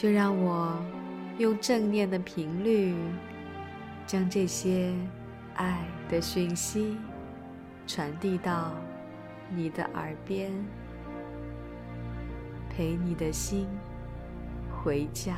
[0.00, 0.80] 就让我
[1.38, 2.94] 用正念的频率，
[4.06, 4.94] 将这些
[5.56, 6.96] 爱的讯息
[7.84, 8.70] 传递到
[9.50, 10.52] 你的耳边，
[12.70, 13.66] 陪你的心
[14.70, 15.34] 回家。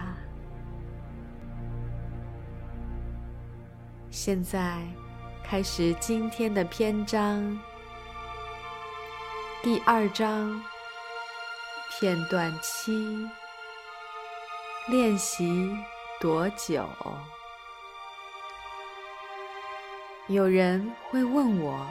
[4.11, 4.83] 现在
[5.43, 7.59] 开始今天的篇章，
[9.63, 10.63] 第二章
[11.99, 13.27] 片段七。
[14.89, 15.77] 练习
[16.19, 16.89] 多久？
[20.27, 21.87] 有人会问我，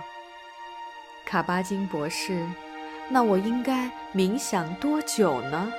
[1.26, 2.46] 卡巴金博士，
[3.10, 5.72] 那我应该冥想多久呢？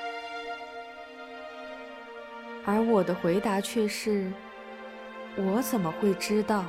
[2.64, 4.32] 而我的回答却是：
[5.36, 6.64] 我怎么会知道？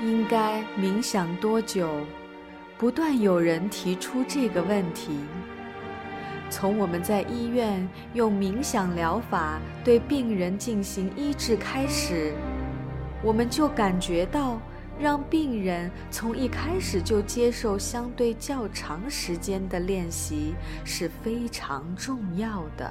[0.00, 2.06] 应该冥想多久？
[2.76, 5.18] 不断有人提出这个问题。
[6.50, 12.34] 从我们在医院用冥想疗法对病人进行医治开始，
[13.22, 14.58] 我们就感觉到，
[14.98, 20.54] 让病人从一开始就接受相对较长时间的练习
[20.84, 22.90] 是非常重要的。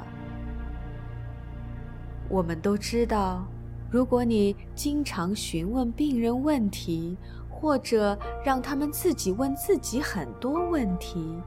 [2.30, 3.46] 我们都知道，
[3.90, 7.18] 如果你经常询问病人问题，
[7.50, 11.42] 或者让他们自己问自己很多问题。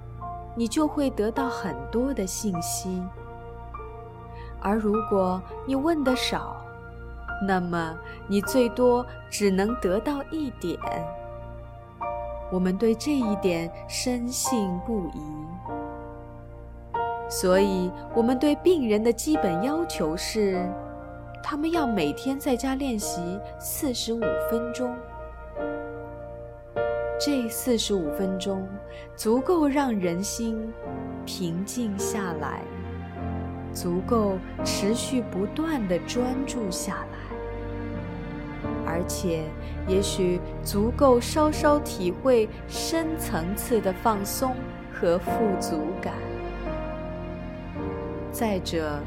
[0.55, 3.03] 你就会得到很多的信息，
[4.61, 6.56] 而如果你问的少，
[7.47, 7.97] 那么
[8.27, 10.78] 你最多只能得到一点。
[12.53, 15.22] 我们对这一点深信不疑，
[17.28, 20.69] 所以我们对病人的基本要求是，
[21.44, 24.93] 他们要每天在家练习四十五分钟。
[27.22, 28.66] 这四十五分钟
[29.14, 30.72] 足够让人心
[31.26, 32.62] 平静下来，
[33.75, 37.19] 足够持续不断的专注下来，
[38.86, 39.44] 而且
[39.86, 44.56] 也许足够稍稍体会深层次的放松
[44.91, 46.14] 和富足感。
[48.32, 48.98] 再者，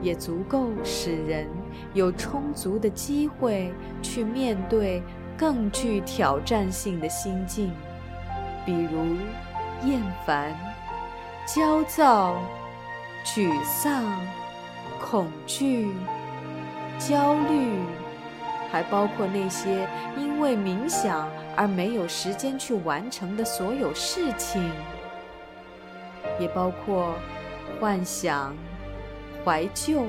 [0.00, 1.48] 也足够使人
[1.94, 5.02] 有充足的机会去面对。
[5.36, 7.70] 更具挑战性的心境，
[8.64, 9.16] 比如
[9.84, 10.54] 厌烦、
[11.46, 12.40] 焦躁、
[13.24, 14.04] 沮丧、
[15.00, 15.92] 恐惧、
[16.98, 17.78] 焦虑，
[18.72, 19.86] 还包括那些
[20.16, 24.70] 因为冥想而没有时间去完成的所有事情，
[26.40, 27.14] 也包括
[27.78, 28.56] 幻想、
[29.44, 30.06] 怀旧、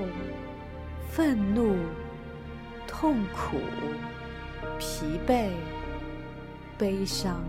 [1.12, 1.76] 愤怒、
[2.88, 3.58] 痛苦。
[4.80, 5.50] 疲惫、
[6.78, 7.44] 悲伤，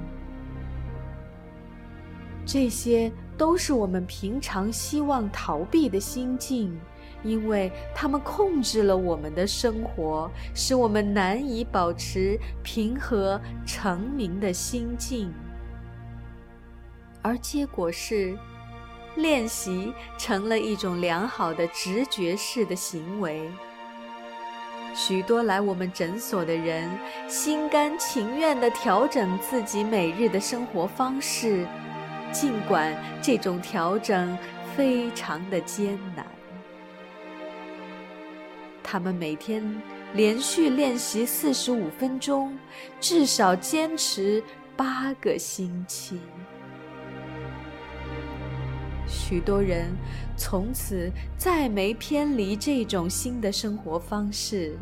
[2.46, 6.78] 这些都是我们平常希望逃避的心境，
[7.22, 15.32] 因为它们控制了我们的生活，使我们难以保持平和澄明的心境。
[17.20, 18.38] 而结果是，
[19.16, 23.50] 练习成了一种良好的直觉式的行为。
[24.98, 26.90] 许多来我们诊所的人
[27.28, 31.64] 心甘情愿地调整自己每日的生活方式，
[32.32, 32.92] 尽管
[33.22, 34.36] 这种调整
[34.76, 36.26] 非常的艰难。
[38.82, 39.62] 他们每天
[40.14, 42.58] 连续练习四十五分钟，
[42.98, 44.42] 至少坚持
[44.76, 46.18] 八个星期。
[49.08, 49.90] 许多人
[50.36, 54.76] 从此再没偏离这种新的生活方式。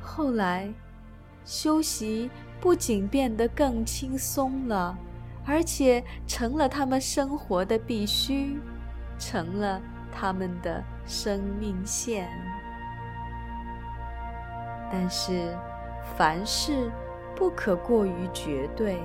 [0.00, 0.72] 后来，
[1.44, 2.30] 修习
[2.60, 4.96] 不仅变得更轻松了，
[5.44, 8.58] 而且成了他们生活的必须，
[9.18, 12.28] 成了他们的生命线。
[14.92, 15.56] 但是，
[16.16, 16.90] 凡事
[17.34, 19.00] 不可过于绝对。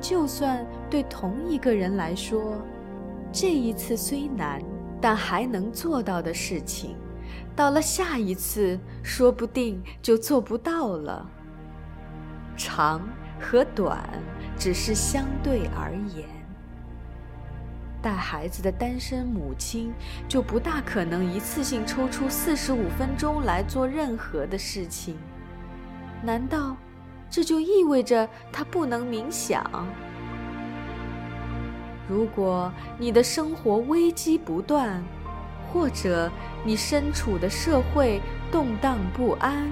[0.00, 2.56] 就算对同一个人来说，
[3.32, 4.62] 这一次虽难，
[5.00, 6.96] 但还能做到的事情，
[7.54, 11.28] 到了下一次，说不定就做不到了。
[12.56, 13.00] 长
[13.40, 14.08] 和短
[14.56, 16.26] 只是相对而言。
[18.00, 19.92] 带孩子的单身母亲
[20.28, 25.16] 就不大可能一次性抽出四十五分钟来做任何的事情。
[26.22, 26.76] 难道
[27.30, 29.64] 这就意味着她不能冥想？
[32.08, 35.02] 如果你的生活危机不断，
[35.70, 36.30] 或者
[36.64, 38.20] 你身处的社会
[38.50, 39.68] 动荡不安，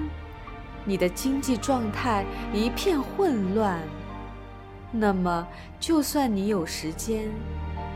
[0.85, 3.81] 你的经济状态一片混乱，
[4.93, 5.49] 那么
[5.81, 7.31] 就算你有时间，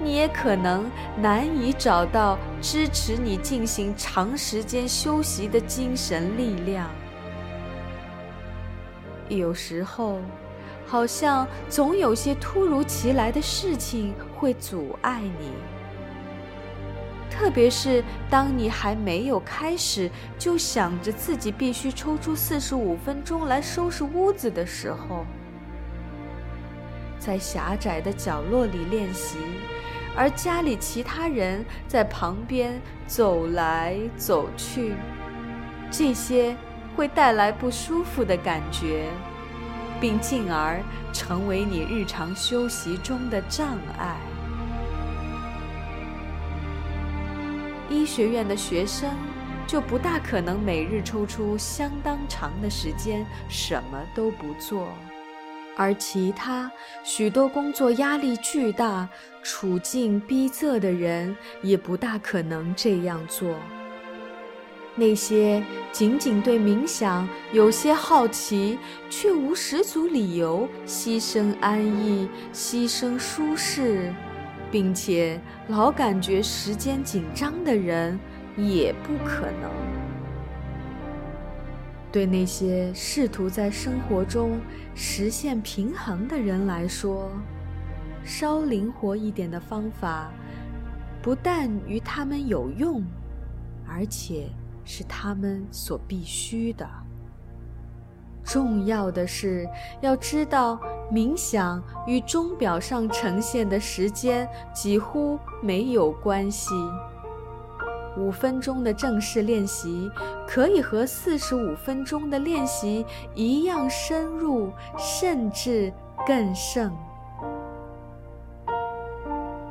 [0.03, 0.91] 你也可能
[1.21, 6.89] 难以找到支持你进行长时间休息的精神力量。
[9.39, 10.19] 有时候。
[10.87, 15.53] 好像总有些突如其来的事情会阻碍你，
[17.31, 25.25] 特别是当你还没有开始就想着自己必须抽出四十五分钟来收拾屋子的时候，
[27.21, 29.37] 在狭窄的角落里练习，
[30.17, 34.95] 而家里其他人在旁边走来走去，
[35.89, 36.57] 这些
[37.01, 39.09] 会带来不舒服的感觉。
[40.01, 40.83] 并进而
[41.13, 44.17] 成为你日常休息中的障碍。
[47.91, 49.11] 医学院的学生
[49.67, 54.89] 就不大可能每日抽出相当长的时间什么都不做，
[55.77, 56.73] 而其他
[57.05, 59.07] 许多工作压力巨大、
[59.43, 63.55] 处境逼仄的人也不大可能这样做。
[65.01, 74.13] 那些仅仅对冥想有些好奇，却无十足理由牺牲安逸、牺牲舒适，
[74.71, 78.21] 并且老感觉时间紧张的人，
[78.59, 79.71] 也不可能。
[82.13, 84.61] 对那些试图在生活中
[84.95, 87.31] 实现平衡的人来说，
[88.23, 90.31] 稍灵活一点的方法，
[91.23, 93.03] 不但与他们有用，
[93.89, 94.51] 而且。
[94.85, 96.89] 是他们所必须的。
[98.43, 99.69] 重要的是
[100.01, 100.81] 要知道，
[101.13, 106.75] 冥想与钟表上呈现的时间几乎没有关系。
[108.17, 110.11] 五分钟的正式练习
[110.49, 113.07] 可以和四十五分钟的练习
[113.37, 115.93] 一样深入，甚至
[116.27, 116.91] 更甚。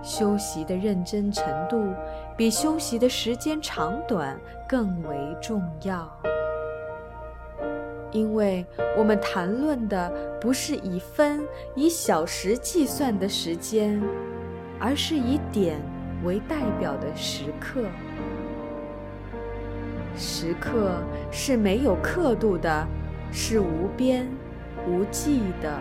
[0.02, 1.84] 休息的认真程度，
[2.40, 6.10] 比休息的时间长短更为重要，
[8.14, 8.66] 因为
[8.98, 10.10] 我们谈论的
[10.40, 11.46] 不是以分、
[11.76, 14.02] 以小时计算的时间，
[14.80, 15.82] 而是以点
[16.24, 17.84] 为代表的时刻。
[20.16, 22.88] 时刻是没有刻度的，
[23.34, 24.26] 是无边
[24.88, 25.78] 无际的，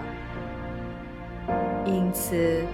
[1.85, 2.65] 因此。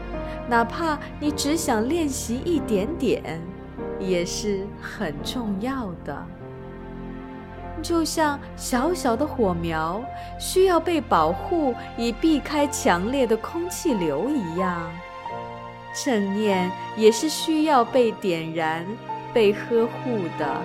[0.48, 3.40] 哪怕你只想练习一点点，
[4.06, 6.26] 也是很重要的。
[7.82, 10.02] 就像小小的火苗
[10.38, 14.90] 需要被保护以避开强烈的空气流一样，
[16.04, 18.86] 正念也是需要被点燃、
[19.34, 20.56] 被呵护的，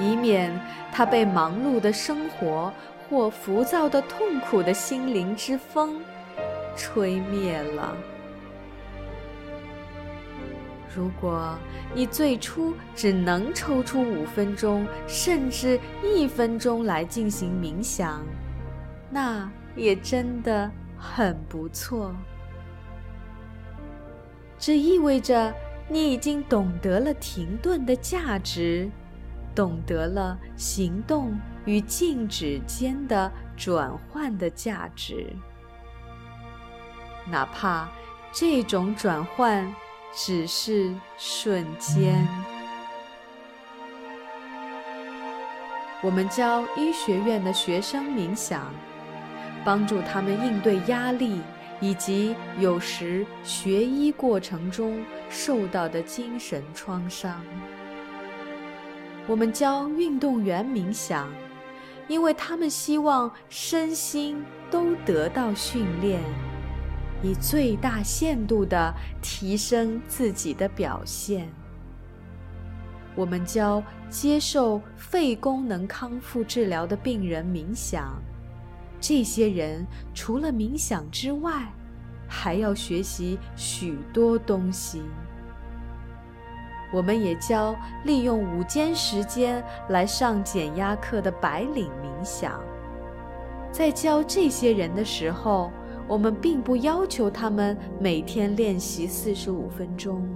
[0.00, 0.58] 以免
[0.90, 2.72] 它被忙碌的生活
[3.08, 6.00] 或浮躁的痛苦的心灵之风。
[6.74, 7.96] 吹灭了。
[10.96, 11.54] 如果
[11.94, 18.24] 你最初只能抽出五分钟，甚至一分钟来进行冥想，
[19.10, 22.14] 那也真的很不错。
[24.58, 25.52] 这意味着
[25.86, 28.90] 你已经懂得了停顿的价值，
[29.54, 35.30] 懂得了行动与静止间的转换的价值。
[37.28, 37.88] 哪怕
[38.32, 39.70] 这种转换
[40.18, 42.26] 只是瞬间，
[46.02, 48.72] 我们教医学院的学生冥想，
[49.62, 51.42] 帮助他们应对压力
[51.82, 57.44] 以及有时学医过程中受到的精神创伤。
[59.26, 61.28] 我们教运动员冥想，
[62.08, 66.22] 因为他们希望身心都得到训练。
[67.22, 71.48] 以最大限度地提升自己的表现。
[73.14, 78.22] 我们教接受肺功能康复治疗的病人冥想，
[79.00, 81.72] 这些人除了冥想之外，
[82.28, 85.02] 还要学习许多东西。
[86.92, 92.60] 我们也教利用午间时间来上减压课的白领冥想，
[93.72, 95.72] 在教这些人的时候。
[96.08, 100.26] 我们并不要求他们每天练习四十五分钟，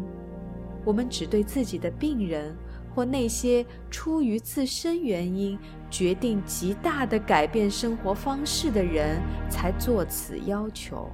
[0.85, 2.57] 我们只对自己的病人
[2.93, 5.57] 或那些出于自身原因
[5.89, 11.09] 决定极大的改变生活方式的人才做此要求。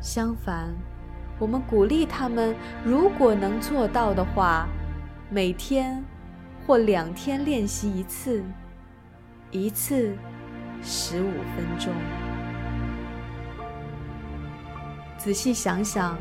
[0.00, 0.72] 相反，
[1.40, 2.54] 我们鼓励他们，
[2.84, 4.68] 如果能做到的话，
[5.28, 6.00] 每天
[6.64, 8.44] 或两天练习一次，
[9.50, 10.14] 一次
[10.80, 11.92] 十五分钟。
[15.18, 16.16] 仔细想想，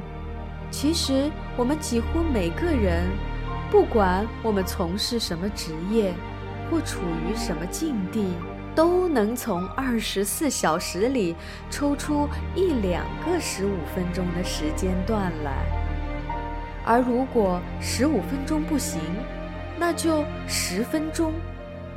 [0.72, 3.06] 其实我们几乎每个人，
[3.70, 6.14] 不管我们从事什么职业，
[6.70, 8.34] 或处于什么境地，
[8.76, 11.36] 都能从二十四小时里
[11.70, 15.54] 抽出一两个十五分钟的时间段来。
[16.84, 19.00] 而如果十五分钟不行，
[19.78, 21.34] 那就十分钟，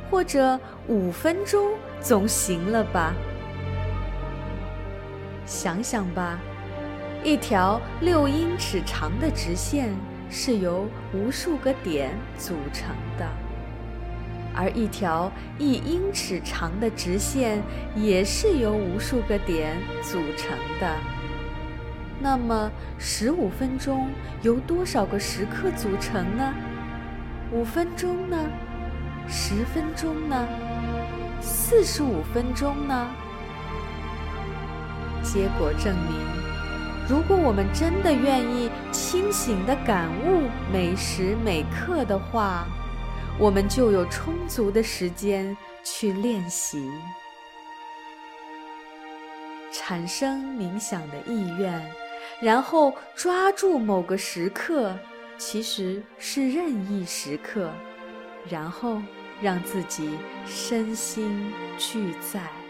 [0.09, 3.13] 或者五分钟总行了吧？
[5.47, 6.39] 想想吧。
[7.23, 9.89] 一条六英尺长的直线
[10.27, 13.27] 是由无数个点组成的，
[14.55, 17.61] 而一条一英尺长的直线
[17.95, 20.95] 也是由无数个点组成的。
[22.19, 24.09] 那么，十五分钟
[24.41, 26.51] 由多少个时刻组成呢？
[27.51, 28.37] 五分钟呢？
[29.27, 30.47] 十分钟呢？
[31.39, 33.07] 四十五分钟呢？
[35.21, 36.30] 结果证明。
[37.09, 42.65] 如果我们真的愿意清醒地感悟每时每刻的话，
[43.37, 46.89] 我们就有充足的时间去练习，
[49.73, 51.91] 产生冥想的意愿，
[52.39, 54.95] 然后抓住某个时刻，
[55.37, 57.71] 其实是任意时刻，
[58.49, 59.01] 然后
[59.41, 62.60] 让自己身心俱在。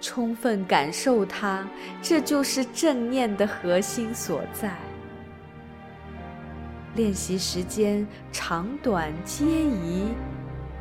[0.00, 1.66] 充分感受它，
[2.00, 4.76] 这就是正念的核心所在。
[6.96, 10.08] 练习时间长短皆宜，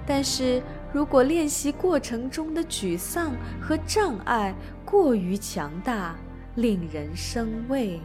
[0.07, 0.61] 但是
[0.91, 6.15] 如果练习过程中的沮丧和障碍过于强大，
[6.55, 7.99] 令人生畏，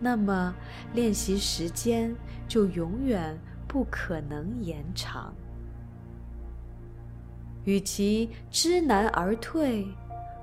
[0.00, 0.54] 那么
[0.94, 2.14] 练习时间
[2.48, 3.38] 就永远
[3.68, 5.34] 不可能延长。
[7.64, 9.86] 与其知难而退。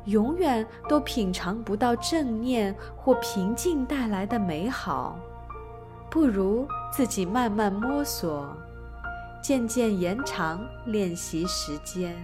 [0.06, 5.18] 永远都品尝不到正念或平静带来的美好，
[6.10, 8.48] 不如自己慢慢摸索，
[9.42, 12.16] 渐渐延长练习时间。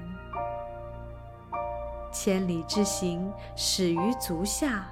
[2.12, 4.88] 千里之行，始于足下。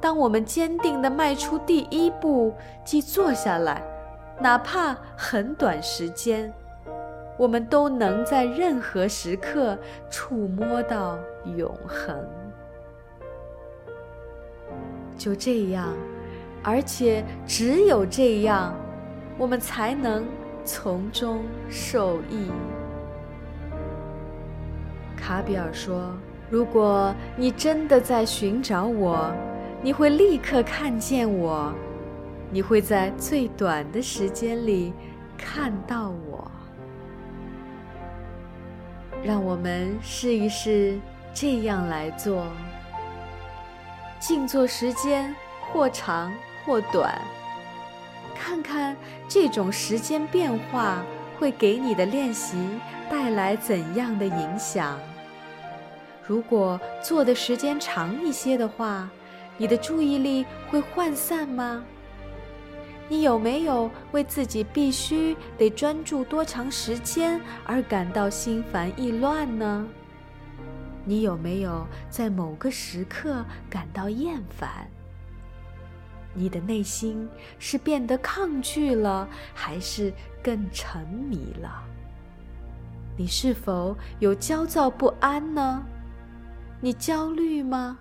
[0.00, 3.82] 当我们坚定地迈出第一步，即坐下来，
[4.40, 6.52] 哪怕很短时间。
[7.36, 9.78] 我们都能在任何时刻
[10.10, 11.16] 触摸到
[11.56, 12.16] 永恒。
[15.16, 15.96] 就这样，
[16.62, 18.74] 而且只有这样，
[19.36, 20.24] 我们才能
[20.64, 22.50] 从中受益。
[25.16, 26.12] 卡比尔说
[26.48, 29.32] ：“如果你真的在寻找我，
[29.82, 31.74] 你会立刻看见我，
[32.50, 34.92] 你会在最短的时间里
[35.36, 36.48] 看到我。”
[39.24, 40.96] 让我们试一试
[41.34, 42.46] 这样来做：
[44.18, 46.32] 静坐时间或长
[46.64, 47.20] 或短，
[48.34, 48.96] 看看
[49.28, 51.02] 这种时间变化
[51.38, 52.56] 会给你的练习
[53.08, 54.98] 带来怎样的影响。
[56.26, 59.08] 如果坐的时间长一些的话，
[59.56, 61.82] 你的注意力会涣散吗？
[63.08, 69.86] 你有没有为自己必须得专注多长时间而感到心烦意乱呢？
[71.08, 74.86] 你有没有在某个时刻感到厌烦？
[76.34, 77.26] 你的内心
[77.58, 80.12] 是变得抗拒了，还是
[80.42, 81.82] 更沉迷了？
[83.16, 85.82] 你是否有焦躁不安呢？
[86.78, 87.96] 你焦虑吗？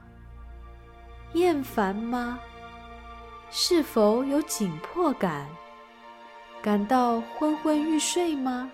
[1.32, 2.38] 厌烦吗？
[3.50, 5.48] 是否有紧迫感？
[6.62, 8.70] 感到昏昏欲睡吗？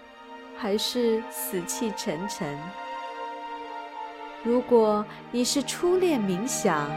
[0.58, 2.58] 还是死气沉沉？
[4.44, 6.92] 如果你是初练冥想，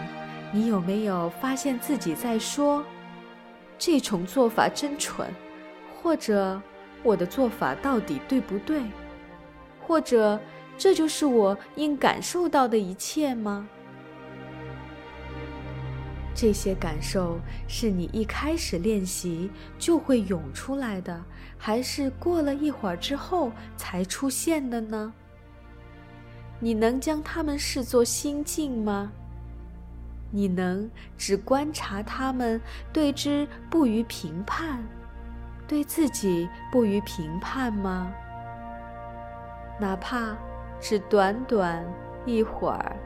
[0.53, 2.85] 你有没有发现自己在说
[3.79, 5.33] ：“这种做法真蠢”，
[6.03, 6.61] 或者
[7.05, 8.83] “我的做法到底对不对”，
[9.81, 10.41] 或者
[10.77, 13.69] “这就是我应感受到的一切吗？”
[16.35, 17.39] 这些感受
[17.69, 19.49] 是你一开始练习
[19.79, 21.25] 就会涌出来的，
[21.57, 25.15] 还是过了一会儿之后才出现的呢？
[26.59, 29.13] 你能将他们视作心境吗？
[30.31, 32.61] 你能只观察他们，
[32.93, 34.83] 对之不予评判，
[35.69, 38.13] 对自己不予评判吗？
[39.79, 40.37] 哪怕
[40.81, 41.85] 只短短
[42.25, 42.97] 一会儿。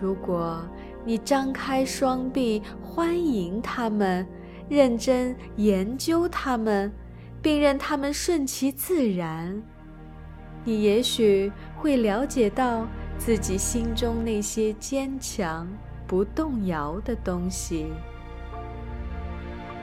[0.00, 0.62] 如果
[1.04, 4.26] 你张开双臂欢迎他们，
[4.68, 6.92] 认真研究他们，
[7.40, 9.62] 并任他们顺其自然，
[10.64, 12.86] 你也许会了解到。
[13.18, 15.68] 自己心中那些坚强
[16.08, 17.86] 不动摇的东西，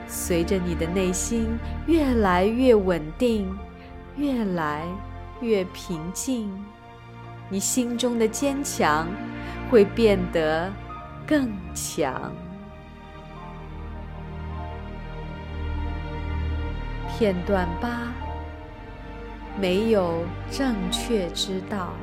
[0.06, 1.48] 随着你的内心
[1.86, 3.56] 越来越稳定，
[4.16, 4.84] 越来
[5.40, 6.52] 越平静，
[7.48, 9.08] 你心中的坚强
[9.70, 10.70] 会变得
[11.26, 12.30] 更强。
[17.08, 18.12] 片段八：
[19.58, 21.94] 没有正确之道。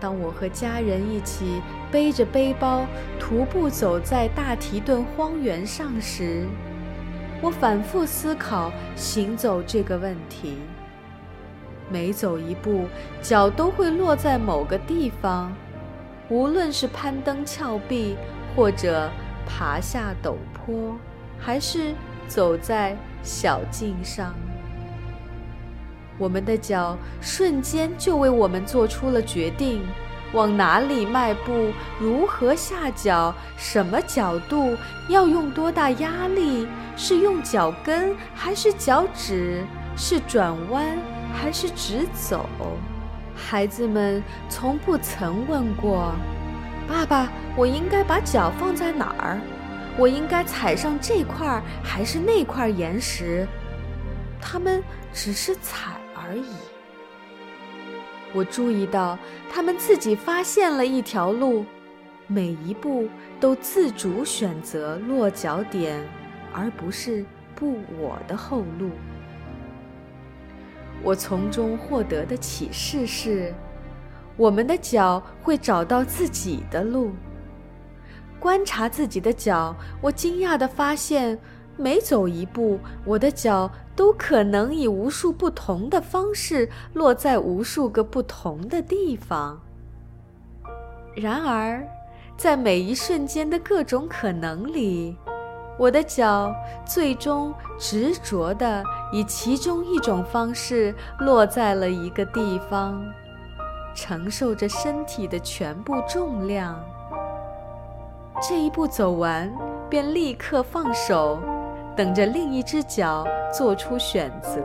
[0.00, 2.84] 当我和家人一起背着背包
[3.18, 6.46] 徒步走在大提顿荒原上时，
[7.40, 10.58] 我反复思考行走这个问题。
[11.90, 12.86] 每走一步，
[13.22, 15.52] 脚都会落在某个地方，
[16.28, 18.16] 无论是攀登峭壁，
[18.54, 19.10] 或者
[19.46, 20.96] 爬下陡坡，
[21.38, 21.94] 还是
[22.26, 24.32] 走在小径上。
[26.16, 29.82] 我们的脚瞬间就为我们做出了决定：
[30.32, 34.76] 往哪里迈步，如何下脚，什么角度，
[35.08, 39.64] 要用多大压力，是用脚跟还是脚趾，
[39.96, 40.96] 是转弯
[41.32, 42.48] 还是直走。
[43.34, 46.12] 孩子们从不曾问过
[46.86, 49.40] ：“爸爸，我应该把脚放在哪儿？
[49.98, 53.46] 我应该踩上这块还是那块岩石？”
[54.40, 54.82] 他们
[55.12, 55.92] 只是踩。
[56.26, 56.54] 而已。
[58.32, 59.18] 我注意到，
[59.52, 61.66] 他们自己发现了一条路，
[62.26, 66.02] 每一步都自主选择落脚点，
[66.50, 68.90] 而不是步我的后路。
[71.02, 73.52] 我从中获得的启示是，
[74.34, 77.12] 我们的脚会找到自己的路。
[78.44, 81.38] 观察自己的脚，我惊讶地发现。
[81.78, 89.58] 每走一步，我的脚都可能以无数不同的方式落在无数个不同的地方。
[91.16, 91.82] 然而，
[92.36, 95.16] 在每一瞬间的各种可能里，
[95.78, 96.54] 我的脚
[96.86, 103.02] 最终执着地以其中一种方式落在了一个地方，
[103.94, 106.78] 承受着身体的全部重量。
[108.42, 109.50] 这一步走完，
[109.88, 111.38] 便立刻放手。
[111.96, 113.24] 等着另一只脚
[113.56, 114.60] 做出选择，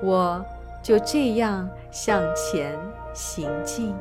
[0.00, 0.40] 我
[0.80, 2.78] 就这样向前
[3.12, 3.92] 行进。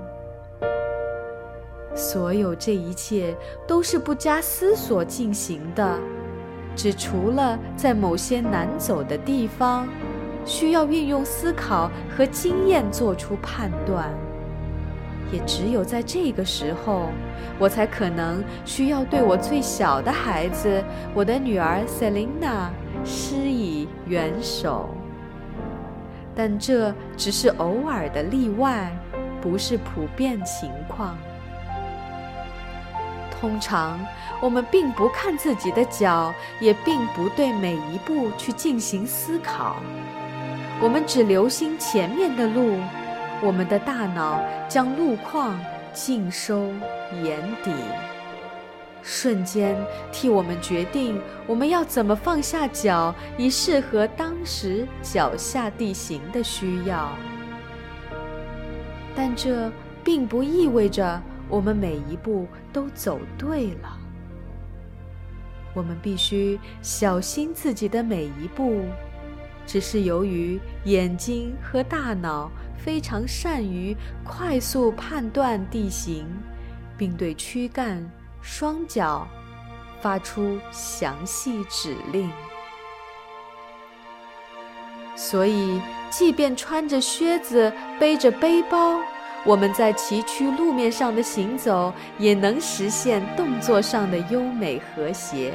[1.95, 3.35] 所有这一切
[3.67, 5.97] 都是不加思索进行的，
[6.75, 9.87] 只除了在某些难走的地方，
[10.45, 14.13] 需要运用思考和经验做出判断。
[15.31, 17.09] 也只有在这个时候，
[17.59, 22.69] 我才可能需要对我最小的孩子，我的女儿 Selina
[23.03, 24.89] 施以援手。
[26.35, 28.91] 但这只是偶尔的例外，
[29.41, 31.17] 不是普遍情况。
[33.39, 33.99] 通常，
[34.41, 39.77] 我们并不看自己的脚，也并不对每一步去进行思考，
[40.81, 42.77] 我们只留心前面的路。
[43.41, 45.60] 我们的大脑将路况
[45.93, 46.71] 尽收
[47.23, 47.71] 眼底，
[49.02, 49.75] 瞬间
[50.12, 57.15] 替我们决定我们要怎么放下脚，以适合当时脚下地形的需要。
[59.15, 59.71] 但这
[60.04, 63.97] 并不意味着我们每一步都走对了。
[65.73, 68.84] 我们必须小心自己的每一步。
[69.69, 76.25] 只是由于眼睛和大脑非常善于快速判断地形，
[76.97, 78.03] 并对躯干、
[78.41, 79.27] 双脚
[80.01, 82.32] 发出详细指令，
[85.15, 85.79] 所以
[86.10, 88.99] 即便穿着靴子、背着背包，
[89.45, 95.53] 我们在崎岖路面上的行走也能实现动作上的优美和谐。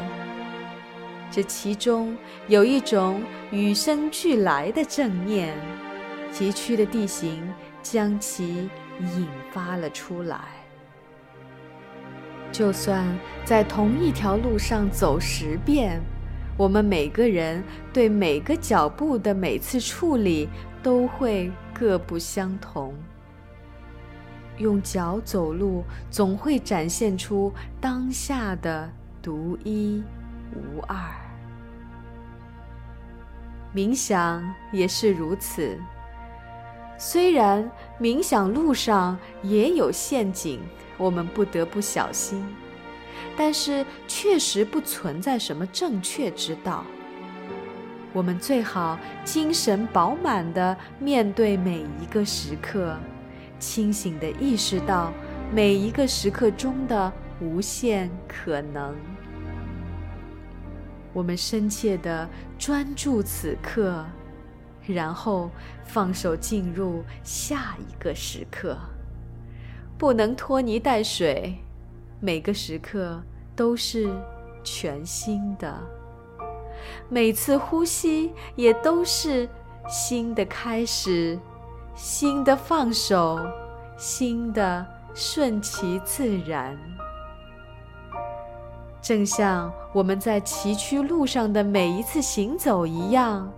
[1.34, 2.16] 这其中
[2.46, 3.20] 有一种
[3.50, 5.52] 与生俱来的正念，
[6.30, 7.42] 崎岖的地形
[7.82, 8.70] 将其
[9.00, 10.38] 引发了出来。
[12.52, 13.04] 就算
[13.44, 16.00] 在同一条路上走十遍，
[16.56, 20.48] 我们每个人对每个脚步的每次处理
[20.84, 22.94] 都会各不相同。
[24.58, 28.88] 用脚走路，总会展现出当下的
[29.20, 30.00] 独一
[30.54, 31.23] 无二。
[33.74, 35.76] 冥想也是如此。
[36.96, 37.68] 虽然
[38.00, 40.60] 冥想路上也有陷阱，
[40.96, 42.46] 我们不得不小心。
[43.36, 46.84] 但是确实不存在什么正确之道。
[48.12, 52.96] 我们最好精神饱满地面对每一个时刻，
[53.58, 55.12] 清醒地意识到
[55.52, 58.94] 每一个时刻中的无限可能。
[61.14, 64.04] 我们深切地专注此刻，
[64.86, 65.50] 然后
[65.84, 68.76] 放手进入下一个时刻。
[69.96, 71.56] 不能拖泥带水。
[72.20, 73.22] 每个时刻
[73.54, 74.08] 都是
[74.62, 75.78] 全新的，
[77.10, 79.46] 每次呼吸也都是
[79.86, 81.38] 新的开始，
[81.94, 83.38] 新的放手，
[83.98, 86.78] 新的顺其自然。
[89.04, 93.52] 正像我们在崎岖路上的每一次行走一样，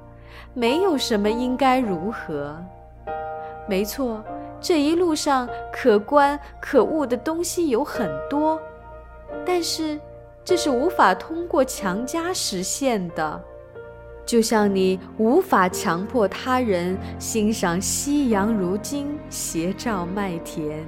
[0.54, 2.60] 没有什么应该如何。
[3.68, 4.24] 没错。
[4.60, 8.60] 这一路上可观可悟的东西有很多，
[9.44, 10.00] 但是
[10.42, 13.40] 这是无法通过强加实现的。
[14.24, 20.84] 就像你无法强迫他人欣赏夕阳如今斜照麦田，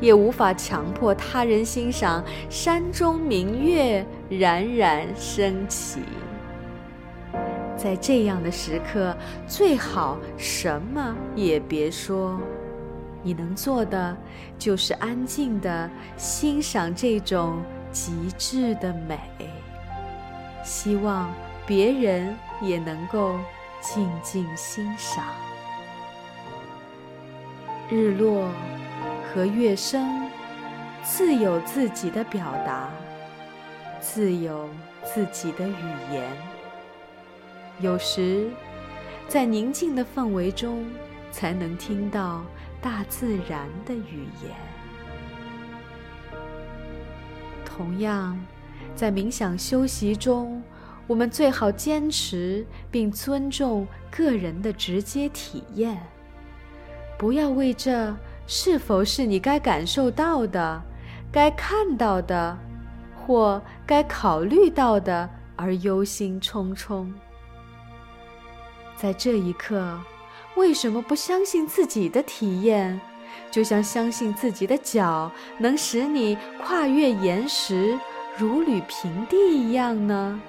[0.00, 6.00] 也无法强迫他人欣赏山中明月冉冉升起。
[7.76, 12.38] 在这样的时刻，最好什么也别说。
[13.22, 14.16] 你能做的
[14.58, 19.18] 就是安静地欣赏这种极致的美，
[20.64, 21.30] 希望
[21.66, 23.34] 别人也能够
[23.80, 25.24] 静静欣赏。
[27.90, 28.48] 日落
[29.32, 30.28] 和乐声，
[31.02, 32.90] 自有自己的表达，
[34.00, 34.68] 自有
[35.04, 36.30] 自己的语言。
[37.80, 38.50] 有时，
[39.28, 40.84] 在宁静的氛围中，
[41.30, 42.42] 才能听到。
[42.82, 44.56] 大自然的语言。
[47.62, 48.42] 同样，
[48.96, 50.62] 在冥想修习中，
[51.06, 56.00] 我们最好坚持并尊重个人的直接体验，
[57.18, 58.16] 不要为这
[58.52, 60.82] 是否是你该感受到的、
[61.30, 62.58] 该看到的
[63.14, 67.06] 或该考虑到的而忧心忡忡。
[68.96, 69.96] 在这一刻。
[70.56, 73.00] 为什么不相信自己的体验，
[73.52, 77.96] 就像相信自己的脚能使你跨越岩石，
[78.36, 80.40] 如履平地一样呢？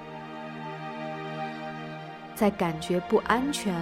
[2.34, 3.72] 在感觉不安全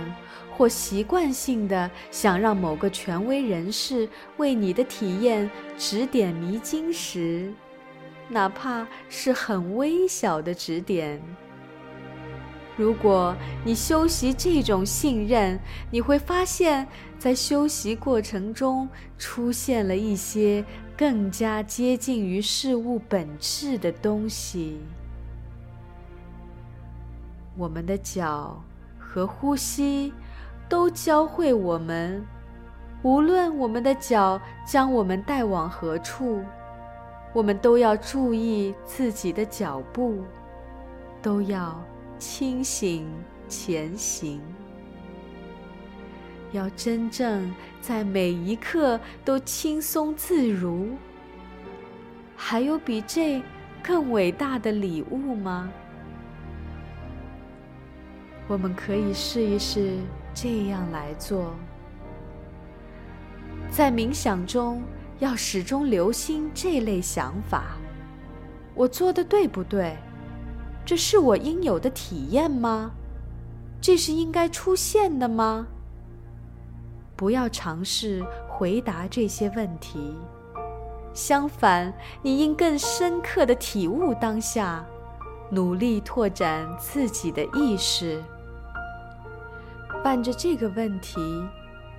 [0.61, 7.51] 或习惯性的想让某个权威人士为你的体验指点迷津时，
[8.29, 11.19] 哪怕是很微小的指点。
[12.77, 15.59] 如果你修习这种信任，
[15.91, 16.87] 你会发现
[17.19, 20.63] 在修习过程中出现了一些
[20.95, 24.79] 更加接近于事物本质的东西。
[27.57, 28.63] 我们的脚
[28.99, 30.13] 和呼吸
[30.71, 32.25] 都教会我们，
[33.03, 36.43] 无论我们的脚将我们带往何处，
[37.35, 40.25] 我们都要注意自己的脚步，
[41.21, 41.79] 都要。
[42.21, 43.09] 清醒
[43.49, 44.43] 前行，
[46.53, 50.91] 要真正在每一刻都轻松自如。
[52.37, 53.43] 还有比这
[53.83, 55.71] 更伟大的礼物吗？
[58.47, 59.97] 我们可以试一试
[60.35, 61.55] 这样来做。
[63.71, 64.83] 在冥想中，
[65.19, 67.77] 要始终留心这类想法：
[68.75, 69.97] 我做的对不对？
[70.85, 72.91] 这是我应有的体验吗？
[73.81, 75.67] 这是应该出现的吗？
[77.17, 80.17] 不要尝试回答这些问题，
[81.13, 84.85] 相反，你应更深刻的体悟当下，
[85.51, 88.23] 努力拓展自己的意识。
[90.03, 91.21] 伴着这个问题，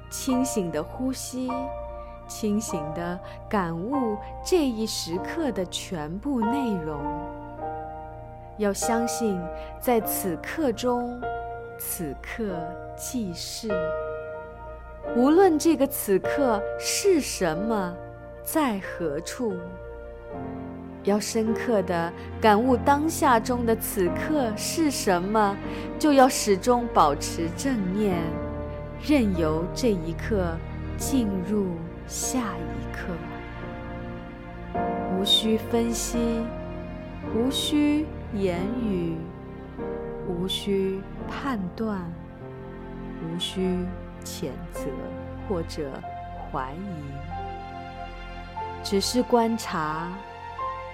[0.09, 1.51] 清醒的呼吸，
[2.27, 6.99] 清醒的感悟这一时刻的全部内容。
[8.57, 9.39] 要相信，
[9.79, 11.21] 在此刻中，
[11.77, 12.55] 此刻
[12.95, 13.69] 即是。
[15.15, 17.95] 无论这个此刻是什么，
[18.43, 19.53] 在何处，
[21.03, 25.57] 要深刻的感悟当下中的此刻是什么，
[25.97, 28.19] 就要始终保持正念，
[29.03, 30.55] 任由这一刻
[30.97, 31.69] 进入
[32.05, 33.13] 下一刻，
[35.17, 36.19] 无需分析，
[37.35, 39.15] 无需言语，
[40.27, 41.99] 无需判断，
[43.23, 43.83] 无需
[44.23, 44.85] 谴责
[45.49, 45.89] 或者
[46.51, 46.93] 怀疑，
[48.83, 50.11] 只是观察。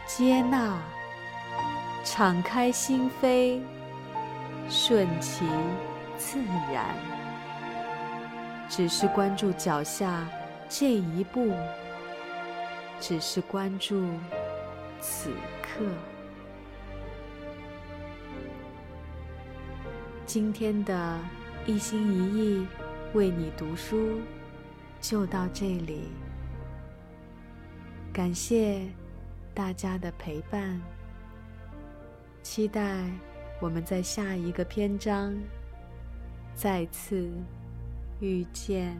[0.07, 0.79] 接纳，
[2.03, 3.59] 敞开心扉，
[4.69, 5.45] 顺其
[6.17, 6.39] 自
[6.73, 6.95] 然。
[8.69, 10.25] 只是关注脚下
[10.69, 11.53] 这一步，
[13.01, 14.09] 只是关注
[15.01, 15.29] 此
[15.61, 15.83] 刻。
[20.25, 21.19] 今天的
[21.65, 22.67] 一心一意
[23.13, 24.21] 为你读书，
[25.01, 26.07] 就到这里。
[28.13, 28.81] 感谢。
[29.57, 30.79] 大家的陪伴，
[32.43, 33.09] 期待
[33.59, 35.35] 我们在下一个篇章
[36.53, 37.27] 再次
[38.19, 38.95] 遇见。